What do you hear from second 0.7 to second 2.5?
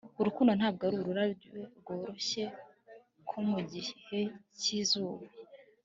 arurabyo rworoshye